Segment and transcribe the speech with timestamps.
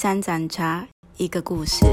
[0.00, 1.84] 三盏茶，一个故事。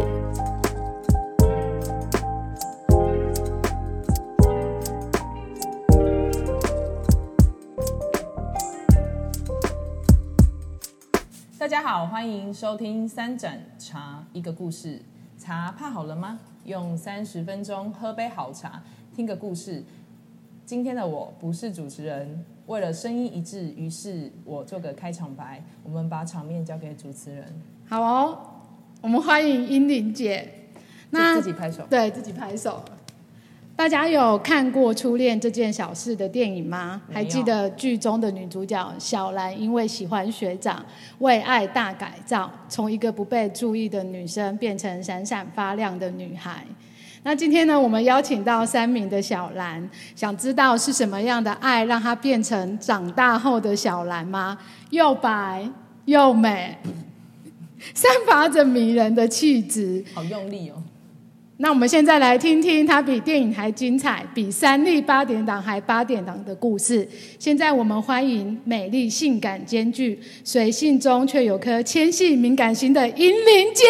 [11.57, 15.02] 大家好，欢迎收听三盏茶一个故事。
[15.40, 16.40] 茶泡好了吗？
[16.66, 18.84] 用三十分钟喝杯好茶，
[19.16, 19.84] 听个故事。
[20.64, 25.64] 今天的我不是主持人，为了声音一致，于是我做个开场白。
[25.84, 27.51] 我们把场面交给主持人，
[27.88, 28.38] 好哦，
[29.00, 30.52] 我们欢迎英玲姐。
[31.12, 32.84] 那自己拍手，对自己拍手。
[33.76, 37.02] 大家有看过《初恋这件小事》的电影吗？
[37.13, 40.84] 还记得剧中的女主角小兰，因为喜欢学长，
[41.20, 46.65] 为爱大改造，从一个不被注意的女生变成闪闪发亮的女孩。
[47.21, 54.57] 那今天呢，我们邀请到三名的小兰，想知道是什么样的爱让她变成长大后的小兰吗？
[54.90, 55.70] 又白
[56.05, 56.77] 又美，
[57.94, 60.82] 散发着迷人的气质，好用力哦。
[61.57, 67.08] 那我们现在来听听它比电影还精彩、比三立八点档还八点档的故事。
[67.40, 73.86] 现在我们欢迎美丽、性感兼具、随性中却有颗纤细敏感心的英玲姐。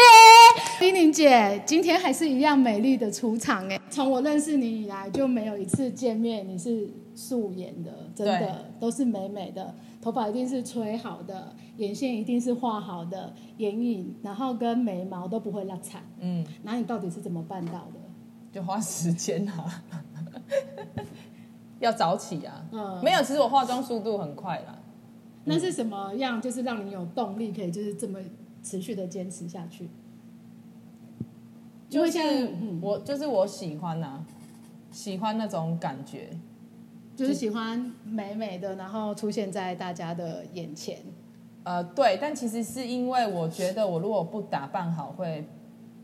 [0.85, 3.81] 英玲姐今天还是一样美丽的出场哎！
[3.89, 9.73] 从我认识你以来就没有一次见面你是素颜的，真的都是美美的。
[10.01, 16.03] 头发一定是吹好的，眼线一定是画好的，眼影，然后跟眉毛都不会落惨。
[16.19, 17.99] 嗯，那你到底是怎么办到的？
[18.51, 19.83] 就花时间啊，
[21.79, 22.65] 要早起啊。
[22.71, 24.77] 嗯，没有，其实我化妆速度很快啦。
[25.45, 26.41] 那是什么样？
[26.41, 28.19] 就是让你有动力，可以就是这么
[28.61, 29.89] 持续的坚持下去？
[31.89, 32.19] 就是
[32.81, 34.23] 我，就是我喜欢呐，
[34.91, 36.29] 喜欢那种感觉。
[37.15, 40.99] 就是喜欢美美的，然后出现在大家的眼前。
[41.63, 45.43] 呃，对，但其实是因为我觉得我如果不打扮好会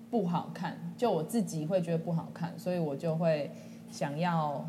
[0.09, 3.51] 不好看，就我自己会觉得不好看，所以我就会
[3.91, 4.67] 想要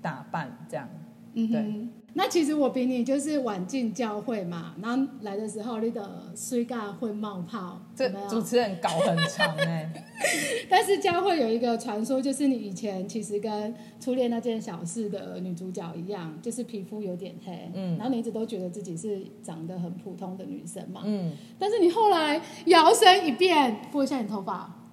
[0.00, 0.88] 打扮这样。
[1.34, 1.88] 嗯，对。
[2.14, 10.04] 那其实我比你就是晚进教会嘛，然后来的时候你的膝盖会冒泡，这主持人搞很长哎。
[10.68, 24.88] 但是教会有一个传说，就是你以前其实跟初恋那件小事的女主角一样，就是皮肤有点黑，嗯，然后你一直都觉得自己是长得很普通的女生嘛，嗯，但是你后来摇身一变，拨一下你头发，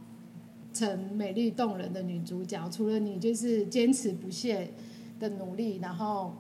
[0.71, 2.69] 成美丽动人的女主角。
[2.69, 4.71] 除了你就是坚持不懈
[5.19, 6.35] 的努力，然后。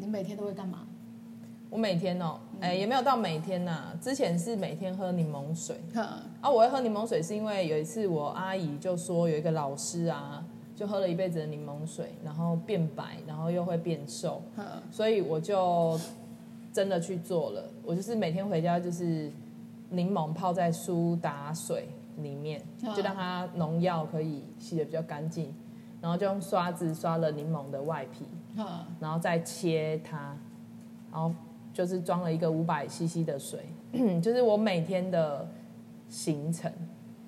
[0.00, 0.86] 你每天都会干嘛？
[1.68, 3.92] 我每天哦，哎，也没有到每天呐。
[4.00, 5.76] 之前是每天喝柠檬水。
[5.94, 10.42] 啊，我会喝柠檬水是因为有一次我阿姨就说有一个老师啊，
[10.74, 14.42] 就喝了一辈子的柠檬水，然后变白，然后又会变瘦。
[14.90, 16.00] 所以我就
[16.72, 17.62] 真的去做了。
[17.84, 19.30] 我就是每天回家就是
[19.90, 22.60] 柠檬泡在苏打水里面，
[22.96, 25.54] 就让它农药可以洗的比较干净。
[26.00, 28.24] 然后就用刷子刷了柠檬的外皮，
[29.00, 30.36] 然后再切它，
[31.12, 31.32] 然后
[31.72, 33.64] 就是装了一个五百 CC 的水，
[34.20, 35.48] 就是我每天的
[36.08, 36.70] 行程，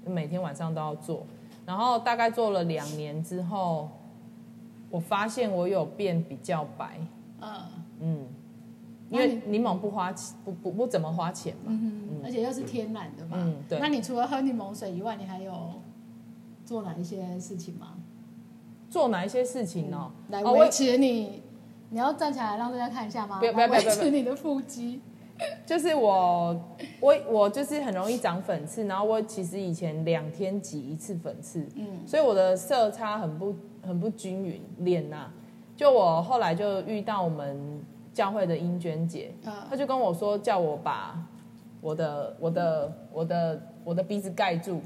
[0.05, 1.27] 每天晚上都要做。
[1.65, 3.89] 然后大概做了两年之后，
[4.91, 6.99] 我发现我有变比较白。
[7.41, 7.51] 嗯
[8.01, 8.27] 嗯，
[9.11, 11.73] 因为柠檬不花钱，不不不怎么花钱嘛，
[12.25, 13.37] 而且又是天然的嘛。
[13.39, 13.79] 嗯，对。
[13.79, 15.55] 那你除了喝柠檬水以外，你还有
[16.65, 17.95] 做哪一些事情吗？
[18.93, 20.13] 做哪一些事情呢？
[20.29, 21.41] 来维持你，
[21.89, 23.39] 你要站起来让大家看一下吗？
[23.39, 25.01] 不要不要不要维持你的腹肌。
[25.65, 26.55] 就是我，
[27.01, 35.31] 我我就是很容易长粉刺，然后我其实以前两天挤一次粉刺，嗯，所以我的色差很不很不均匀，脸呐。
[35.75, 37.83] 就我后来就遇到我们
[38.13, 39.33] 教会的英娟姐，
[39.71, 41.19] 她就跟我说，叫我把
[41.81, 44.81] 我的我的我的我的鼻子盖住，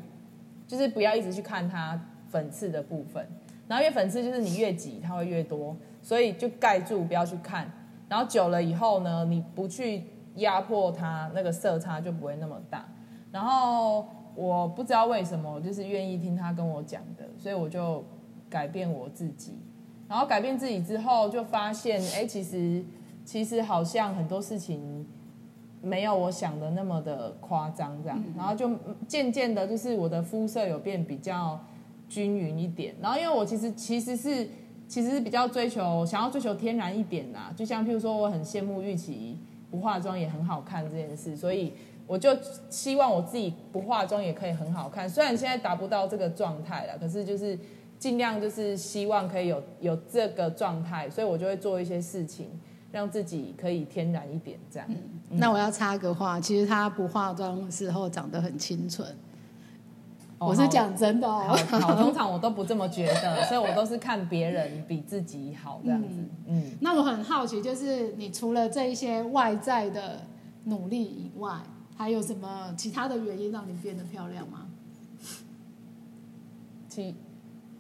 [0.69, 2.01] 就是不要一直去看它
[2.31, 3.27] 粉刺的部分。
[3.69, 7.69] 然后因为粉刺就是你越挤它会越多，所以就盖住不要去看。
[8.09, 10.05] 然后久了以后呢，你不去
[10.37, 12.87] 压迫它，那个色差就不会那么大。
[13.33, 14.07] 然后
[14.37, 18.05] 我不知道为什么，就是愿意听他跟我讲的，所以我就
[18.49, 19.59] 改变我自己。
[20.09, 22.85] 然后改变自己之后，就发现哎，其实
[23.25, 25.05] 其实好像很多事情
[25.83, 28.23] 没有我想的那么的夸张这样。
[28.37, 28.71] 然后就
[29.09, 31.59] 渐渐的，就是我的肤色有变比较。
[32.09, 34.49] 均匀一点，然后因为我其实其实是
[34.89, 39.37] 其实是比较追求想要追求天然一点呐，就像譬如说我很羡慕玉琪
[39.71, 41.73] 不化妆也很好看这件事，所以
[42.07, 42.31] 我就
[42.71, 45.09] 希望我自己不化妆也可以很好看。
[45.09, 47.59] 虽然现在达不到这个状态了，可是就是
[47.99, 52.49] 尽量就是希望可以有有这个状态，所以我就会做一些事情。
[52.93, 54.89] 让自己可以天然一点这样。
[55.29, 59.07] 那我要插个话，其实他不化妆的时候长得很清纯，
[60.39, 61.57] 我是讲真的好，哦。
[61.81, 66.25] 好， 通常我都不这么觉得，所以我都是看别人比自己好这样子。
[66.47, 70.21] 嗯，那我很好奇，就是你除了这一些外在的
[70.65, 71.59] 努力以外，
[71.97, 74.67] 还有什么其他的原因让你变得漂亮吗？
[76.89, 77.15] 其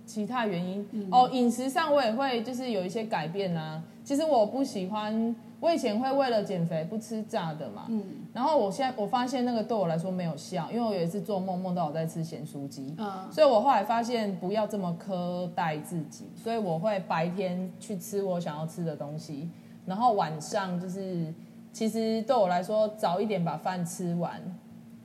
[0.05, 3.82] 其他原因、嗯哦，饮食上我也会就是有一些改变啊。
[4.05, 8.03] 其实我不喜欢，我以前会为了减肥不吃炸的嘛，嗯。
[8.32, 13.12] 然后我现在我发现那个对我来说没有效，因为我有一次做梦梦到我在吃咸酥鸡，嗯。
[13.31, 19.49] 所以我后来发现不要这么苛待自己，所以我会白天去吃我想要吃的东西，
[19.87, 21.32] 然后晚上就是
[21.73, 24.41] 其实对我来说早一点把饭吃完，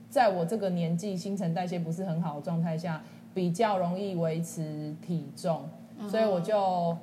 [0.09, 3.01] 在我这个年纪新陈代谢不是很好的状态下，
[3.33, 5.61] 比较容易维持体重，
[6.09, 6.97] 所以我就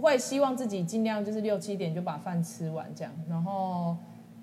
[0.00, 3.96] 会希望自己尽量就是六七点就把饭吃完这样，然后。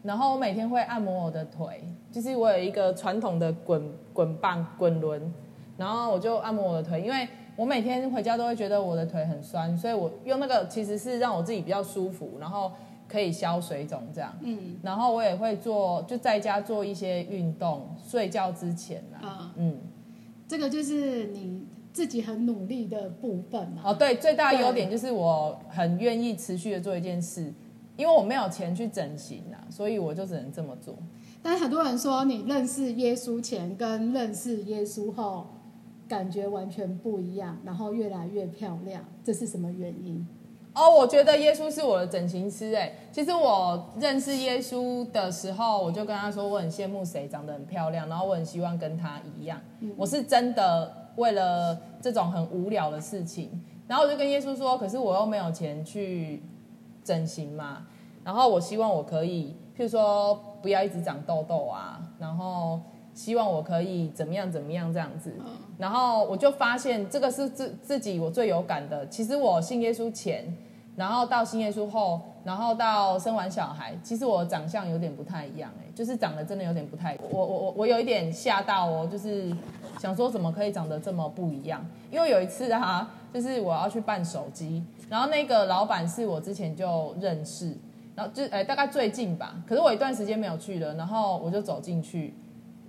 [0.03, 5.33] 然后我每天会按摩我的腿，就是我有一个传统的滚滚棒滚轮，
[5.77, 12.69] 然后我就按摩我的腿，因为我每天回家都会觉得我的腿很酸，所以我用那个其实是让我自己比较舒服，然后
[13.07, 14.33] 可以消水肿这样。
[14.41, 19.77] 嗯然后我也会做，就在家做一些运动，睡觉之前啊，啊、嗯，
[20.49, 23.83] 这个就是你自己很努力的部分嘛。
[23.85, 27.53] 哦，对，最大的优点就是我很愿意持续的做一件事，
[27.95, 30.95] 因为我没有钱去整形啊，所以我就只能这么做。
[31.41, 35.45] 但是很多人说，你认识耶稣前跟认识耶稣后，
[36.07, 40.25] 感觉完全不一样，然后越来越漂亮，这是什么原因？
[40.73, 42.91] 哦，我觉得耶稣是我的整形师哎。
[43.11, 49.61] 其实我认识耶稣的时候，我就跟他说，我很羡慕谁长得很漂亮，然后我很希望跟他一样。
[49.95, 56.41] 我是真的为了这种很无聊的事情，然后我就跟耶稣说，可是我又没有钱去
[57.03, 57.85] 整形嘛，
[58.23, 62.79] 然后我希望我可以，譬如说不要一直长痘痘啊，然后
[63.13, 65.33] 希望我可以怎么样怎么样这样子。
[65.77, 69.07] 然后我就发现这个是自自己我最有感的。
[69.09, 70.55] 其实我信耶稣前，
[70.95, 79.51] 然后到信耶稣后，然后到生完小孩，其实我长相有点不太一样哎、就是长得真的有点不太，我我我我有一点吓到哦，就是
[79.99, 81.83] 想说怎么可以长得这么不一样？
[82.11, 87.75] 因为有一次啊，就是我要去办手机，然后那个老板是我之前就认识，
[88.13, 92.35] 然后就哎大概最近吧，可是我一段时间没有去了，然后我就走进去，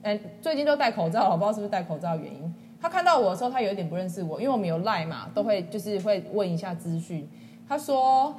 [0.03, 2.55] 哎最近都戴口罩，我不知道是不是戴口罩的原因。
[2.83, 7.27] 他看到我的时候，他有一点不认识我，因为我们有赖嘛，都会就是会问一下资讯。
[7.69, 8.35] 他说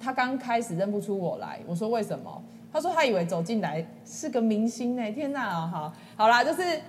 [0.00, 2.42] 他刚开始认不出我来，我说为什么？
[2.72, 5.64] 他说他以为走进来是个明星呢、天哪！
[5.66, 6.80] 好，好啦，就是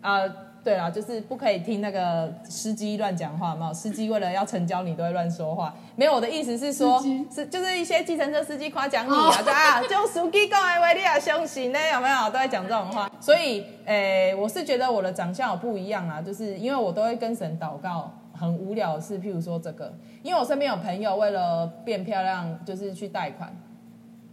[0.00, 0.26] 呃，
[0.64, 3.72] 对啦，就是不可以听那个司机乱讲话嘛。
[3.74, 5.74] 司机为了要成交你，都会乱说话。
[5.96, 6.98] 没有，我的意思是说，
[7.30, 12.24] 是就是一些计程车司机夸奖你啊，就啊，就司机讲的话你也相信呢，有没有？
[12.26, 13.10] 都在讲这种话。
[13.20, 18.10] 所以，诶、我是觉得我的长相有不一样啊，就是因为我都会跟神祷告。
[18.34, 23.56] 很无聊的事，譬如说这个，因为我身边有朋友为了变漂亮，就是去贷款，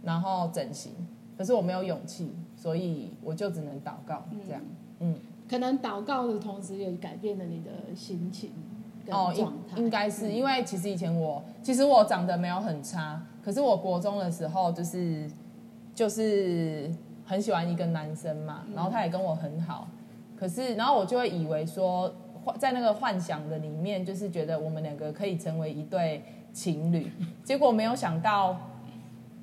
[0.02, 0.92] 然后整形，
[1.38, 4.60] 可是我没有勇气，所以我就只能祷告这样。
[5.00, 5.16] 嗯，
[5.48, 8.50] 可能祷告的同时也改变了你的心情
[9.06, 9.78] 跟哦，状态。
[9.78, 15.30] 应应该是因为其实以前我其实我长得没有很差，可是我国中的时候就是
[15.94, 16.90] 就是
[17.24, 19.88] 很喜欢一个男生嘛，然后他也跟我很好，
[20.36, 22.21] 可是然后我就会以为说幻
[22.58, 26.22] 在那个幻想的里面，就是觉得我们两个可以成为一对
[26.52, 27.10] 情侣，
[27.44, 28.56] 结果没有想到。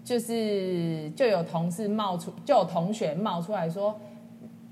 [0.02, 3.96] 就是就有同事冒出，就有同学冒出来说，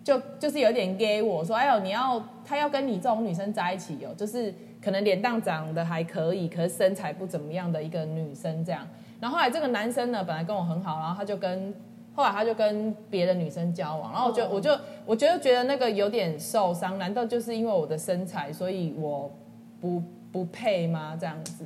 [0.04, 8.88] 就就是有点 gay 我说，哎呦，你要他要跟你这种女生在一起哦，就是可能脸蛋长得还可以，可是身材不怎么样的一个女生这样。
[9.20, 11.72] 然后后来这个男生呢，本来跟我很好，然后他就跟
[12.18, 19.32] 后来他就跟别的女生交往，然后我就、哦我就我觉得觉得那个有点受伤，难道就是因为我的身材，所以我
[19.80, 21.16] 不不配吗？
[21.16, 21.64] 这样子？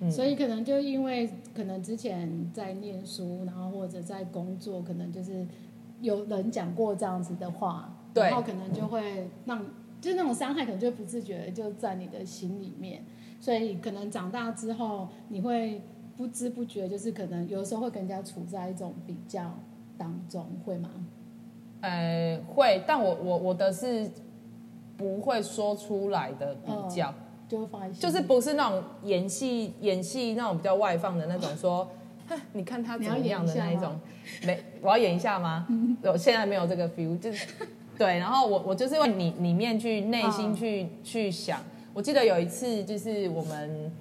[0.00, 5.46] 嗯所以可能就因为可能之前在念书，然后或者在工作，可能就是
[6.00, 9.62] 有人讲过这样子的话，然后可能就会让
[10.00, 13.04] 就是那种伤害，可能就不自觉的就在你的心里面，
[13.40, 15.82] 所以可能长大之后，你会
[16.16, 19.52] 不知不觉就是可能有的时候会跟人家处在一种比较
[19.98, 20.90] 当中，会吗？
[21.82, 24.10] 呃，会，但我我我的是
[24.96, 27.12] 不会说出来的比较。
[27.48, 31.88] 就会放在心里就是不是那种演戏演戏那种比较外放的那种说，
[32.52, 33.96] 你看他怎么样的那一种，
[34.44, 35.64] 没，我要演一下吗？
[36.02, 37.46] 我现在没有这个 feel，就是
[37.96, 41.60] 对，然后我我就是为你里面去内心去、去想。
[41.94, 43.92] 我记得有一次就是我们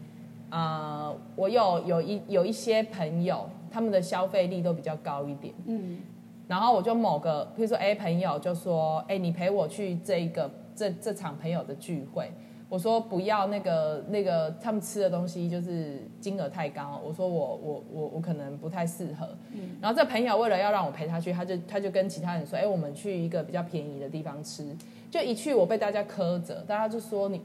[0.49, 5.99] 呃，我有有一有一些朋友，他们的消费力都比较高一点，嗯
[6.47, 12.31] 然后我就某个，比如说 A 朋友就说，哎，你陪我去这一个这这场朋友的聚会。
[12.67, 19.27] 我说不要那个那个他们吃的东西就是金额太高，我说我我我我可能不太适合。
[19.53, 24.75] 嗯然后这朋友为了要让我陪他去，他就他就跟其他人说，哎，我们去一个比较便宜的地方吃。
[25.11, 27.39] 就一去我被大家苛责，大家就说你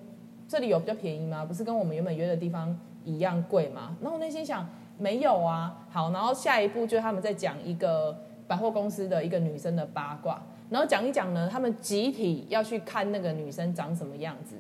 [0.49, 1.45] 这里有比较便宜吗？
[1.45, 3.97] 不是跟我们原本约的地方一样贵吗？
[4.00, 5.87] 然后我内心想没有啊。
[5.90, 8.16] 好，然后下一步就是他们在讲一个
[8.47, 14.57] 百货公司的一个女生的八卦，然后讲一讲呢，他们集体要去看那个女生长什么样子。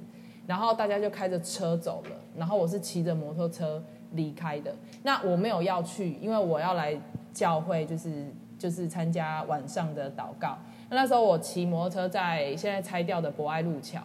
[0.46, 3.80] 然后大家就开着车走了，然后我是骑着摩托车
[4.12, 4.74] 离开的。
[5.04, 7.00] 那我没有要去，因为我要来
[7.32, 8.26] 教会，就是
[8.58, 10.56] 就是参加晚上的祷告。
[10.88, 14.02] 那那时候我骑摩托车在现在拆掉的博爱路桥，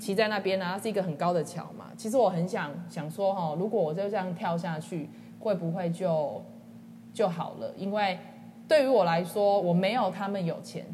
[0.00, 1.86] 骑在那边呢，它是一个很高的桥嘛。
[1.96, 6.42] 其实我很想想说哈，如果我就这样跳下去，会不会就
[7.12, 7.72] 就好了？
[7.76, 8.18] 因为
[8.66, 10.84] 对于我来说，我没有他们有钱，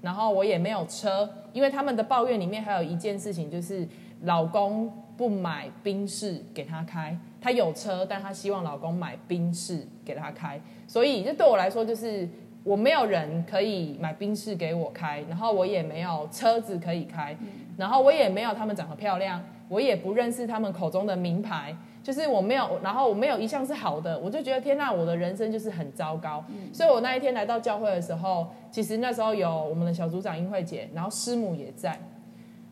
[0.00, 3.88] 然后我也没有车，因为他们的抱怨里面还有一件事情就是。
[4.22, 10.58] 老公不买宾士给他开，他有车，但他希望老公买宾士给他开。
[10.88, 12.26] 所以这对我来说，就是
[12.64, 17.36] 我没有人可以买宾士给我开，然后我也没有车子可以开，
[17.76, 26.44] 然后我也没有他们长得漂亮，我也不认识他们口中的名牌，就是我没有，然后我没有一项是好的，我就觉得天呐，我的人生就是很糟糕。
[26.72, 31.90] 所以我那一天来到教会的时候，其实那时候有我们的小组长英慧姐，然后师母也在。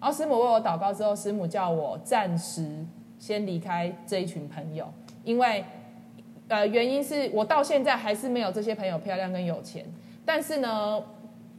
[0.00, 2.84] 然后师母为我祷告之后，师母叫我暂时
[3.18, 4.87] 先离开这一群朋友，
[5.25, 5.64] 因为
[6.49, 9.84] 呃原因是我到现在还是没有这些朋友漂亮跟有钱。
[10.26, 11.02] 但是呢，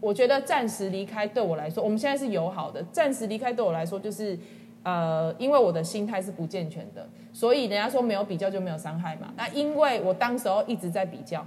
[0.05, 2.83] 我觉得暂时离开对我来说，我们现在是友好的。
[2.91, 4.37] 暂时离开对我来说，就是
[4.83, 9.33] 呃，因为我的心态是不健全的，所以人家说没有比较就没有伤害嘛。
[9.35, 11.43] 那因为我当时候一直在比较。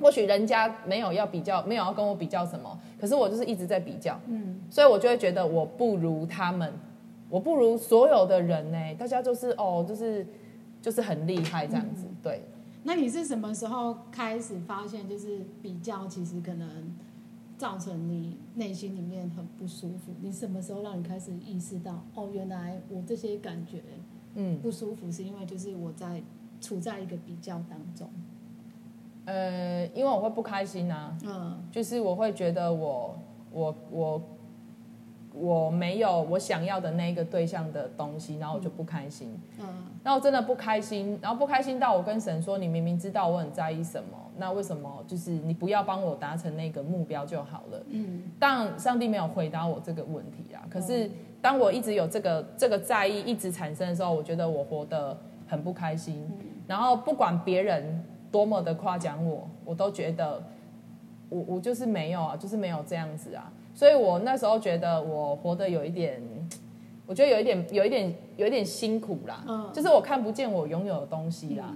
[0.00, 6.70] 或许人家没有要比较，没有要跟我比较什么，可是我就是一直在比较，嗯，所以我就会觉得我不如他们，
[7.30, 10.26] 我不如所有的人呢，大家就是哦，就是
[10.82, 12.42] 就是很厉害这样子，对。
[12.84, 16.68] 那你是什么时候开始发现，就是比较其实可能
[17.56, 20.12] 造成你内心里面很不舒服？
[20.20, 23.82] 你什么时候让你开始意识到，哦，原来我这些感觉，
[24.34, 26.22] 嗯，不舒服是因为就是我在
[26.60, 28.08] 处在一个比较当中。
[29.24, 33.18] 呃，因为我会不开心啊，嗯，就是我会觉得我
[33.50, 34.22] 我我
[35.38, 39.66] 我没有我想要的那个对象的东西，然后我就不开心，嗯，
[40.02, 55.16] 那我真的不开心，然后不开心到我跟神说，你明明知道我很在意什么，那为什么就是你不要帮我达成那个目标就好了，嗯，但上帝没有回答我这个问题啊，可是当我一直有这个这个在意一直产生的时候，我觉得我活得
[55.46, 56.26] 很不开心，
[56.66, 58.04] 然后不管别人。
[58.28, 60.42] 多么的夸奖我，我都觉得
[61.30, 66.20] 我我就是没有啊，就是没有这样子啊，所以我那时候觉得我活得有一点，
[67.06, 71.72] 我觉得有一点有一点有一点辛苦啦，嗯，就是我看不见我拥有的东西啦。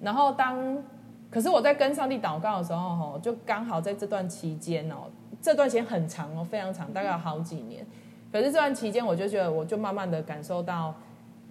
[0.00, 0.82] 然后当
[1.30, 7.86] 可是我在跟上帝祷告的时候，吼，就刚好在这段期间哦，这段时间很长哦，非常长，大概有好几年。
[8.32, 10.94] 可是这段期间，我就觉得我就慢慢的感受到，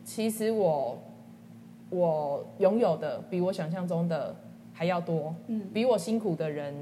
[0.04, 0.98] 其实我
[1.92, 4.36] 我拥有的比我想象中的。
[4.74, 6.74] 还要多，嗯，比我辛苦的人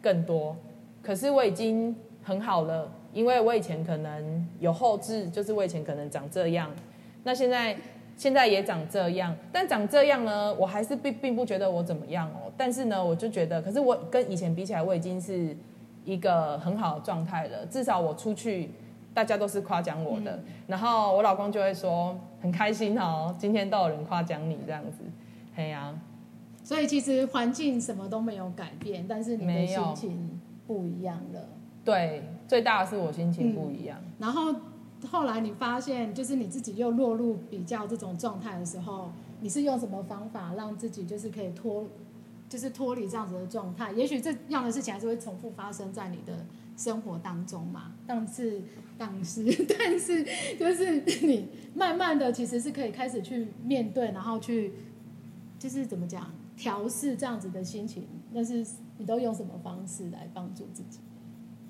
[0.00, 0.54] 更多，
[1.02, 6.70] 可是我已经很好了，因为我以前可能有后置，就是我以前可能长这样，
[7.24, 7.76] 那现在
[8.16, 15.56] 现在也长这样，但长这样呢，我还是并并不觉得我怎么样哦，但是呢，我就觉得，可是我跟以前比起来，我已经是
[16.04, 18.70] 一个很好的状态了，至少我出去
[19.12, 24.98] 大家都是夸奖我的，然后我老公就会说很开心哦，今天都有人夸奖你这样子，
[25.54, 25.92] 嘿呀。
[26.64, 31.40] 所以其实环境什么都没有改变，但是你的心情不一样了。
[31.84, 33.98] 对，最大的是我心情不一样。
[34.18, 34.54] 然后
[35.10, 39.10] 后来你发现，就是你自己又落入比较这种状态的时候，
[39.40, 41.86] 你是用什么方法让自己就是可以脱，
[42.48, 43.90] 就是脱离这样子的状态？
[43.92, 46.46] 也许这样的事情还是会重复发生在你的
[46.76, 47.92] 生活当中嘛。
[48.06, 48.62] 但是，
[48.96, 50.24] 但是，但是，
[50.56, 54.72] 就是你慢慢的其实是可以开始去面对，然后去，
[55.58, 56.30] 就是怎么讲？
[56.54, 58.64] 调试这样子的心情，但是
[58.98, 61.00] 你都用什么方式来帮助自己？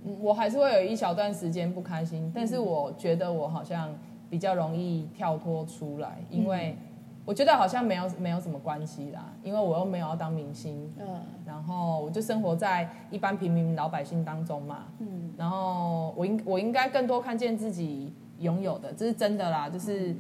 [0.05, 3.95] 嗯，我还是会有一小段时间不开心，但是我觉得我好像
[4.29, 6.77] 比较容易跳脱出来，因为
[7.25, 11.07] 我觉得好像没有没有什么关系啦，因为我又没有要当明星，嗯，
[11.47, 20.17] 然后我就生活在一般平民老百姓当中嘛，嗯，然后我应我应该更多看见自己拥有的，这是真的啦，就是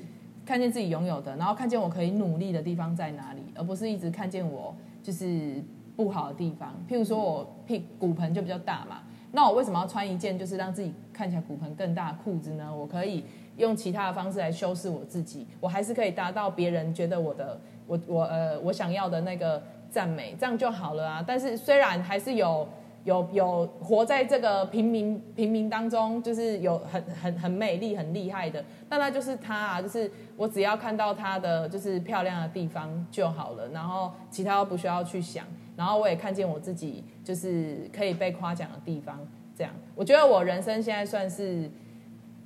[0.47, 4.73] 看见自己拥有的，然后看见我可以努力的地方在哪里，而不是一直看见我
[5.03, 5.61] 就是
[5.97, 6.73] 不好的地方。
[6.89, 12.73] 譬如说我屁骨盆就比较大嘛，那我为什么要穿一件就是让自己看起来骨盆更大的裤子呢？
[12.75, 13.25] 我可以
[13.57, 21.25] 用其他的方式来修饰我自己，我还是可以达到别人觉得我的我我呃我想要的那个赞美，这样就好了啊。
[21.27, 22.69] 但是虽然还是有。
[23.05, 35.45] 有有活在这个平民平民当中，就是有很很很美丽很厉害的，那那就是他啊，就是我只要看到他的就是漂亮的地方就好了，然后其他不需要去想，
[35.76, 39.19] 然后我也看见我自己就是可以被夸奖的地方，
[39.57, 41.71] 这样我觉得我人生现在算是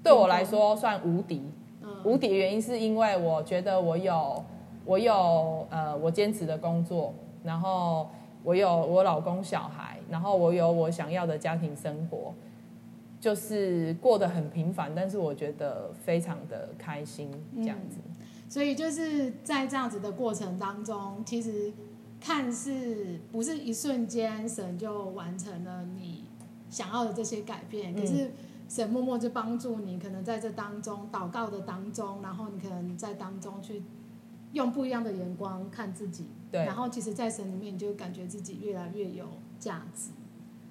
[0.03, 1.43] 对我来说算无敌，
[2.05, 4.45] 无敌的原因是因为我觉得我有
[4.85, 8.09] 我有呃我坚持的工作，然后。
[8.45, 12.33] 我有我老公小孩，然后我有我想要的家庭生活，
[13.19, 17.99] 就是过得很平凡，但是我觉得非常的开心这样子。
[18.49, 21.73] 所以就是在这样子的过程当中，其实
[22.27, 26.25] 看似不是一瞬间神就完成了你
[26.69, 28.33] 想要的这些改变，可是
[28.69, 33.83] 神默默就帮助你，可能在这当中祷告的当中，然后你可能在当中去。
[34.53, 39.27] 用不一样的眼光看自己，对，然后其实，在神里面，你就感觉自己越来越有
[39.59, 40.13] 价值。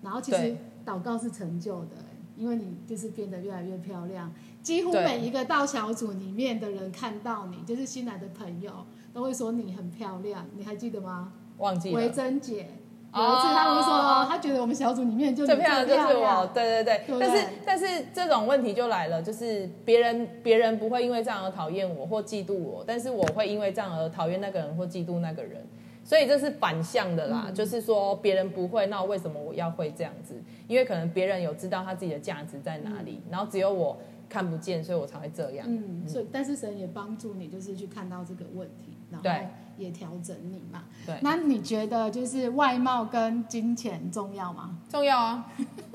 [0.01, 1.97] 然后，其实祷告是成就的，
[2.35, 4.33] 因为你就是变得越来越漂亮。
[4.63, 8.73] 几乎每一个到小组里面的人看到你，就是新来的朋友，
[9.13, 10.47] 都会说你很漂亮。
[10.55, 11.33] 你还记得吗？
[11.57, 12.67] 忘记了维珍姐。
[13.17, 17.01] 有一次，他们说，他觉得我们小组里面就最漂亮的就是我，对对对。
[17.17, 25.65] 但是，但是这种问题就来了，就是别人别人不会因为这样而讨厌我或嫉妒我，但是我会因为这样而讨厌那个人或嫉妒那个人。
[26.03, 30.35] 所以这是反向的啦，就是说别人不会，那为什么我要会这样子？
[30.67, 33.97] 因为可能别人有知道他自己的价值在哪里，然后只有我
[34.29, 35.65] 看不见，所以我才会这样。
[35.67, 39.47] 嗯，所以但是神也帮助你，就是去看到这个问题，然后。
[39.77, 40.85] 也调整你嘛？
[41.05, 41.17] 对。
[41.21, 44.77] 那你觉得就是外貌跟金钱重要吗？
[44.89, 45.45] 重要啊！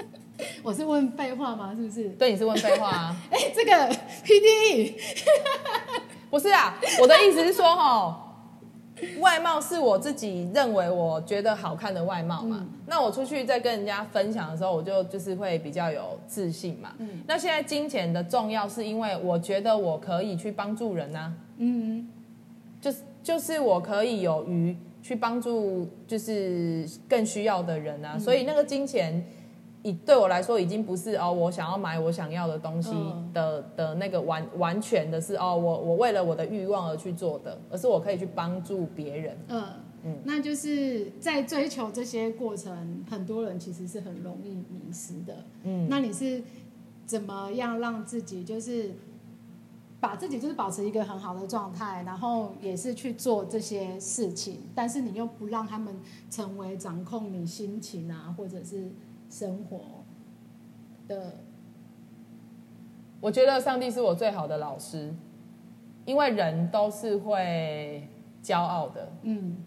[0.62, 1.73] 我是问废话吗？
[1.75, 2.11] 是不是？
[2.11, 3.17] 对，你是问废话啊！
[3.32, 3.89] 哎，这个
[4.23, 4.97] P D E
[6.28, 6.76] 不是啊！
[7.00, 8.35] 我的意思是说，哈，
[9.21, 12.67] 外貌是我自己认为我觉得好看的外貌嘛。
[12.87, 16.93] 那我出去在跟人家分享的时候，我就就是会比较有自信嘛。
[16.99, 17.23] 嗯。
[17.26, 21.32] 那现在金钱的重要，是因为我觉得我可以去帮助人呐。
[21.56, 22.06] 嗯。
[23.23, 23.61] 就是。
[23.61, 29.25] 我可以有余去帮助，就是更需要的人啊，所以那个金钱，
[29.83, 32.91] 以对我来说已经不是哦，我想要买我想要的东西
[33.35, 39.37] 的的那个完完全的是哦，我我为了我的欲望而去做的，而是我可以去帮助别人。
[39.49, 39.65] 嗯
[40.04, 45.37] 嗯，那就是在追求这些过程，很多人其实是很容易迷失的。
[45.65, 46.43] 嗯，那你是
[47.04, 48.91] 怎么样让自己就是？
[50.00, 55.95] 把自己就是保持一个很好的状态，然后也是去做这些事情，但是你又不让他们
[56.30, 58.91] 成为掌控你心情啊，或者是
[59.28, 60.02] 生活
[61.06, 61.34] 的。
[63.21, 65.15] 我觉得上帝是我最好的老师，
[66.06, 68.08] 因为人都是会
[68.43, 69.13] 骄傲的。
[69.23, 69.58] 嗯。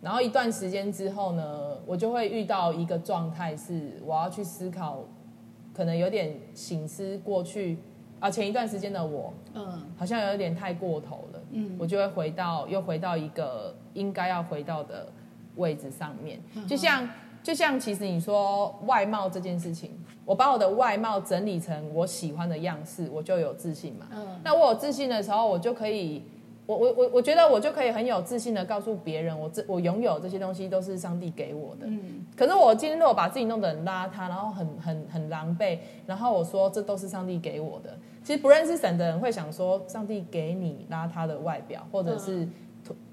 [0.00, 5.00] 然后一段时间之后呢，我就会遇到一个状态，是我要去思考，
[5.74, 7.78] 可能有点醒思过去。
[8.20, 15.06] 啊，前一段时间的我，嗯，好像有点太过头了，嗯，我就会回到又回到一个应该要回到的
[15.56, 17.08] 位置上面，就像
[17.42, 19.90] 就像其实你说外貌这件事情，
[20.24, 26.22] 我把我的外貌整理成我喜欢的样式，我就有自信嘛，嗯，那我有自信的时候，我就可以。
[26.66, 31.86] 我我我我觉得我就可以很有自信的告诉别人，我这我拥有这些东西都是上帝给我的。
[31.86, 32.26] 嗯。
[32.36, 42.48] 可是我今天如果把自己弄得很邋遢，然后很很很狼狈，然后我说这都是上帝给我的，其实不认识神的人会想说，上帝给你邋遢的外表，或者是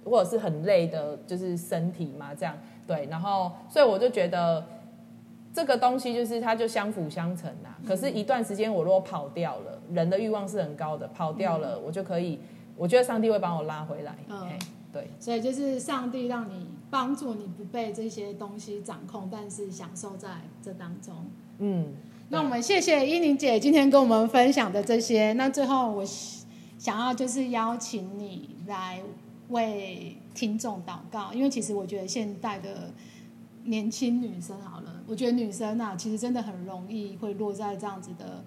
[0.03, 3.07] 或者是很累的，就是身体嘛，这样对。
[3.11, 4.65] 然后所以我就觉得
[5.53, 7.77] 这个东西就是它就相辅相成啊。
[7.87, 12.39] 可是，一段时间我如果跑掉了，人的欲望是很高的，跑掉了，我就可以。
[12.75, 14.15] 我觉得上帝会把我拉回来。
[14.29, 14.47] 嗯，
[14.91, 20.29] 对，所以就是上帝让你帮助你不被这些东西掌控，但是享受在
[20.61, 21.13] 这当中。
[21.59, 21.93] 嗯，
[22.29, 25.33] 那我们谢谢依宁姐今天跟我们分享的这些。
[25.33, 26.03] 那最后我
[26.77, 29.01] 想要就是邀请你来
[29.49, 32.91] 为听众祷告，因为其实我觉得现代的
[33.65, 38.43] 年轻女生好了，我觉得女生啊，其实真的很容易会落在这样子的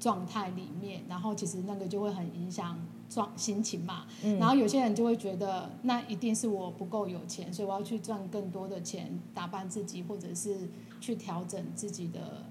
[0.00, 2.78] 状态里面，然后其实那个就会很影响。
[3.08, 4.06] 状心情嘛，
[4.38, 10.68] 然后有些人就会觉得，那一定是我不够有钱，所以我要去赚更多的钱，打扮自己，或者是
[11.00, 12.44] 去调整自己的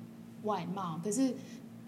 [0.43, 0.99] 外貌。
[1.03, 1.33] 可是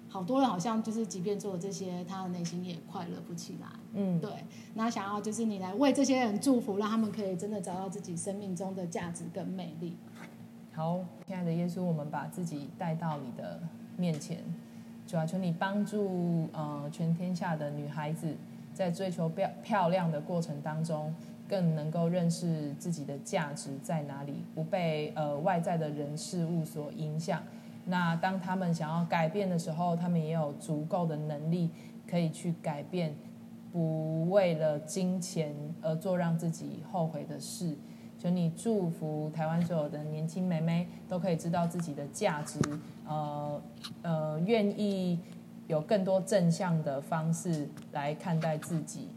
[0.10, 3.68] 好多人好像就是即便做了这些，他的内心也快乐不起来。
[3.94, 4.30] 嗯，对，
[4.74, 9.96] 那想要就是你来为这些人祝福，让他们可以真的找到自己生命中的价值跟美丽。
[10.74, 13.60] 好，亲爱的耶稣，我们把自己带到你的
[13.98, 14.44] 面前，
[15.08, 18.36] 主啊，求你帮助呃全天下的女孩子，
[18.78, 21.12] 在追求漂漂亮的过程当中，
[21.50, 27.42] 更能够认识自己的价值在哪里，不被呃外在的人事物所影响。
[27.86, 31.72] 那当他们想要改变的时候，他们也有足够的能力
[32.08, 33.16] 可以去改变，
[33.72, 37.76] 不为了金钱而做让自己后悔的事。
[38.20, 42.60] 求你祝福台湾所有的年轻妹妹都可以知道自己的价值，
[43.08, 43.62] 呃
[44.04, 45.20] 呃，愿意
[45.68, 49.10] 有更多正向的方式来看待自己，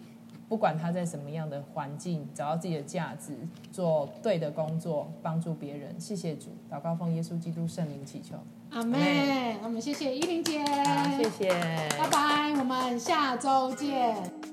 [0.49, 3.37] 不管他在什么样的环境，找到自己的价值，
[3.73, 5.99] 做对的工作，帮助别人。
[5.99, 8.37] 谢谢主，祷告奉耶稣基督圣名祈求。
[8.71, 11.49] 阿妹，我们谢谢依玲姐，好，谢谢，
[11.99, 14.50] 拜拜，我们下周见。